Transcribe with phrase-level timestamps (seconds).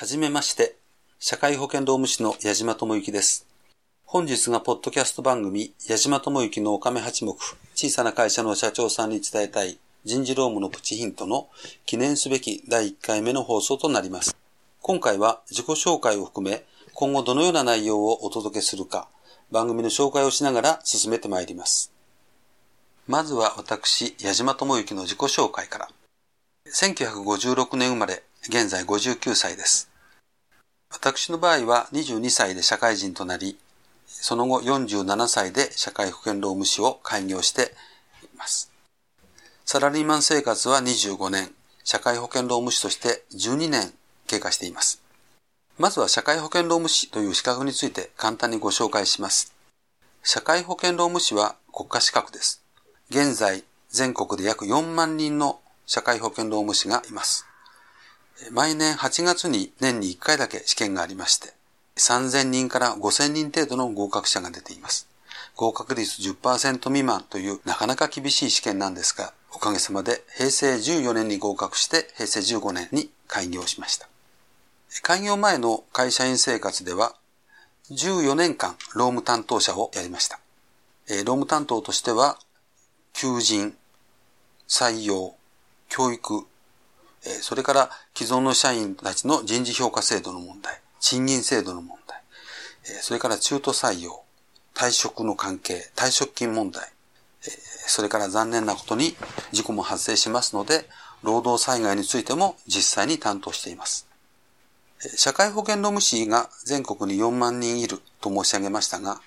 [0.00, 0.76] はじめまして、
[1.18, 3.48] 社会保険労務士の矢島智之です。
[4.04, 7.36] 本日がポッドキャスト番組、矢島智之のおかめ八目、
[7.74, 11.48] 小さな会社の社長さんに伝えたい人事労務のプチヒントの
[11.84, 14.36] 記念すべき第1回目の放送となります。
[14.82, 19.08] 今回は自己紹介を含め、今後どのような内容をお届けするか、
[19.50, 21.92] 番組の紹介をしながら進めてまいります。
[23.08, 25.88] まずは私、矢島智之の自己紹介から。
[26.72, 29.90] 1956年生まれ、現在59歳です。
[30.90, 33.58] 私の場合は22歳で社会人となり、
[34.06, 37.74] その後47歳で社会保険労務士を開業して
[38.22, 38.72] います。
[39.64, 41.50] サラリーマン生活は25年、
[41.84, 43.92] 社会保険労務士として12年
[44.26, 45.02] 経過しています。
[45.78, 49.54] まずは社会保険労務士という資格について簡単にご紹介します。
[50.22, 52.62] 社会保険労務士は国家資格です。
[53.10, 57.47] 現在、全国で約4万人の社会保険労務士がいます。
[58.50, 61.52] 毎年8月に年に1回だけ試験がありまして、
[61.96, 65.08] 3000人から5000人程度の合格者が出ています。
[65.56, 74.08] 合格率10%未満というなかなか厳しい試験なんですが、おかげさまで平成14年に合格して平成15年に開業しました。
[75.02, 77.14] 開業前の会社員生活では
[77.90, 80.38] 14年間労務担当者をやりました。
[81.08, 82.38] 労務担当としては、
[83.14, 83.76] 求人、
[84.68, 85.34] 採用、
[85.88, 86.46] 教育、
[87.22, 92.22] それから既存の社員たちの人事評価制度の問題、賃金制度の問題、
[93.00, 94.22] それから中途採用、
[94.74, 96.88] 退職の関係、退職金問題、
[97.86, 99.16] それから残念なことに
[99.52, 100.88] 事故も発生しますので、
[101.22, 104.06] 労働災害についても実際に担当しています。
[105.16, 109.20] 社会保険労務士が全国に4万人いると申し上げましたが、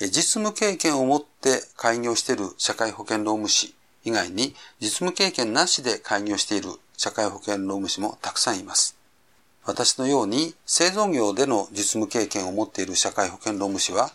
[0.00, 3.74] 実務経験を持って開業している社会保険労務士
[4.04, 6.70] 以外に実務経験なしで開業している
[7.02, 8.94] 社会保険労務士もたくさんいます。
[9.64, 14.10] 私のように製造業での実務経験を持っている社会保険労務士は、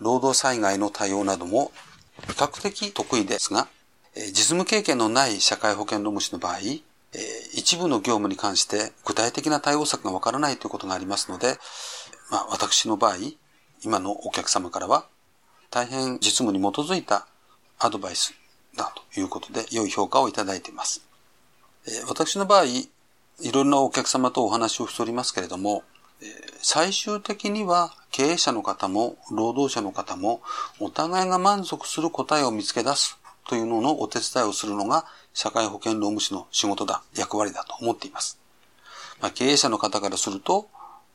[0.00, 1.70] 労働災害の対応なども
[2.26, 3.68] 比較的得意ですが、
[4.16, 6.58] 実務経験のない社会保険労務士の場合、
[7.54, 11.56] 一部の業務に関して具体的な対応策がわからないということがありますので、
[12.32, 13.18] まあ、私の場合、
[13.84, 15.06] 今のお客様からは
[15.70, 17.28] 大変実務に基づいた
[17.78, 18.34] アドバイス
[18.76, 21.07] だということで良い評価をいただいています。
[22.06, 22.90] 私の場合、い
[23.52, 25.84] ろんなお客様とお話をしておりますけれども、
[26.60, 30.42] 最終的には経営者の方も労働者の方も
[30.80, 38.38] お互いが満足する答えを見つけ出すというののお手伝いをするのが社会保険労務士の仕事だ、役割だと思っています。
[39.20, 40.68] まあ、経営者の方からすると、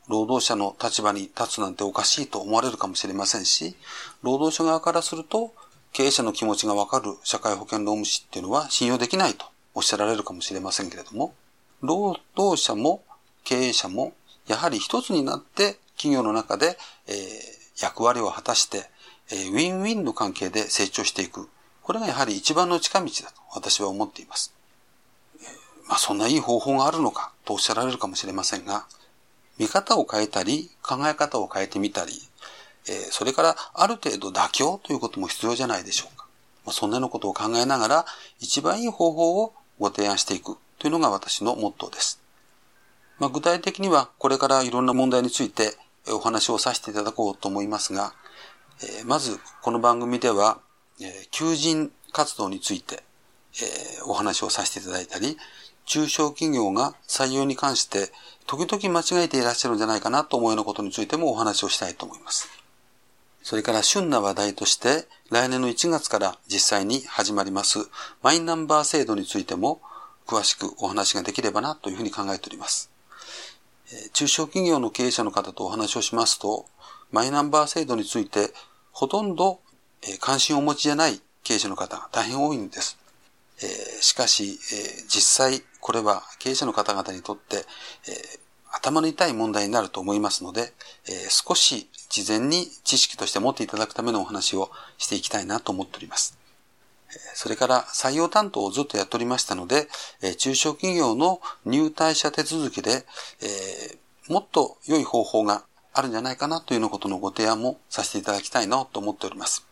[0.08, 3.76] 労働者の立場に立つなんておかしいと思われるかもしれませんし、
[4.22, 5.52] 労働者側からすると、
[5.92, 11.34] 経営者の気持ちがわかる社会保険労務士っていうのは信用できないとおっしゃられるかもしれませんけれども、
[11.82, 13.02] 労働者も
[13.44, 14.14] 経営者も
[14.46, 17.16] やはり一つになって企業の中で、えー、
[17.82, 18.90] 役割を果たして、
[19.30, 21.48] えー、ウィンウィンの関係で成長していく。
[21.82, 24.54] これがやはり一番の近道だと私は思っています。
[25.86, 28.86] まあそんないい方法があるのかとおっしゃられるかもしれませんが、
[29.58, 32.12] 見方を変えたり、考え方を変えてみたり、
[32.88, 36.26] えー、それからある程度妥協ということも必要じゃないでしょうか。
[36.64, 38.06] まあ、そんなのことを考えながら、
[38.40, 40.56] 一番いい方法をご提案していく。
[40.78, 42.20] というのが私のモットーです。
[43.18, 45.76] まあ、具体的にはこれからいろんな問題について
[46.08, 48.12] お話をさせていただこうと思いますが、
[48.82, 50.58] えー、まずこの番組では、
[51.00, 53.02] えー、求人活動について、
[53.62, 55.36] えー、お話をさせていただいたり、
[55.86, 58.10] 中小企業が採用に関して
[58.46, 62.63] 時々間違えていらっしゃるんじゃないかなと思うようなことについてもお話をしたいと思います。
[63.44, 67.78] それから旬な話題として来年の1月から実際に始まります
[68.22, 69.80] マイナンバー制度についても
[70.26, 72.90] 詳しくお話ができればなというふうに考えております。
[74.12, 76.66] 中小企業の経営者の方とお話をしますと、
[77.12, 78.48] マイナンバー制度について
[78.92, 79.60] ほとんど
[80.20, 82.98] 関心をお持ちじゃない経営者の方が大変多いんです。
[84.00, 84.58] しかし、
[85.08, 87.66] 実際これは経営者の方々にとって、
[88.76, 90.72] 頭の痛い問題になると思いますので、
[91.08, 96.36] え少し事前に知識として持っていただくためのお話をしていきたいなと思っております。
[97.34, 99.88] それから採用担当をずっとやっておりましたので、
[100.38, 103.04] 中小企業の入隊者手続きで、
[103.40, 103.96] え
[104.28, 109.64] もっと良い方法があるんじゃないかなというようなことのご提案もさせていただきたいなと思っております。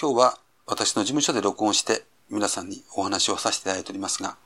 [0.00, 4.36] 今日は私の事務所で録音して皆さんにお話をさせていただいておりますが、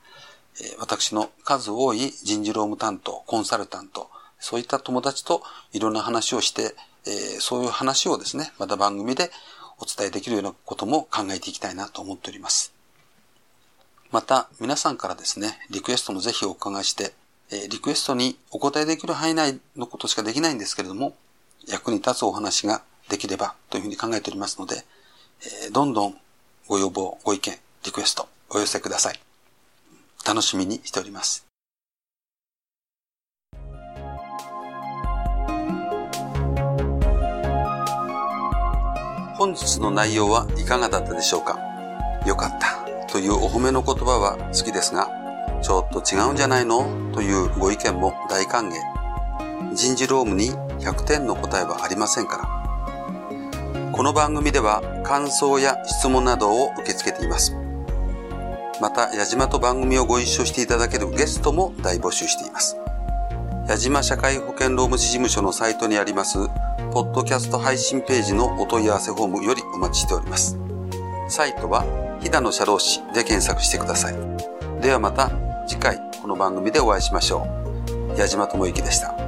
[0.79, 5.43] 私の数多い人事労務担当、コンサルタント、そういった友達と
[5.73, 6.75] いろんな話をして、
[7.41, 9.31] そういう話をですね、また番組で
[9.79, 12.73] お伝えできるようなことも考えていきたいなと思っております。
[14.11, 17.14] また、皆さんからですね、リクエストもぜひお伺いして、
[17.69, 21.14] リクエストにお答えできる範囲内のことしかできないんですけれども、
[21.67, 24.85] 役に立つお話ができればというふうに考えておりますので、
[25.73, 26.19] どんどん
[26.67, 29.30] ご要望、ご意見、リクエストお寄せください。
[30.26, 31.46] 楽しみにしております。
[39.37, 41.58] 本日の内容はいかがだったでしょうか？
[42.26, 45.08] よかったというお褒めの言葉は好きですが、
[45.62, 46.84] ちょっと違うんじゃないの？
[47.14, 49.75] というご意見も大歓迎。
[49.75, 50.50] 人事労務に
[50.84, 53.90] 100点の答えはありませんから。
[53.93, 57.56] この番組では感想や質問などを受け付けています。
[58.81, 62.77] また、矢島と番組をご一緒していただけるゲストも大募集しています。
[63.69, 66.38] 矢島社会保険労務士事務所のサイトにあります、
[66.93, 70.59] ポッドキャスト配信ページのお問い合わせフォームよりお待ちしております。
[71.29, 71.85] サイトは、
[72.21, 74.15] 飛騨の社労士で検索してください。
[74.81, 75.31] ではまた
[75.67, 77.47] 次回この番組でお会いしましょ
[78.17, 78.19] う。
[78.19, 79.19] 矢島智之でした。